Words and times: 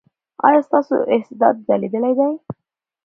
ایا 0.47 0.59
ستاسو 0.67 0.95
استعداد 1.15 1.55
ځلیدلی 1.67 2.13
دی؟ 2.19 2.29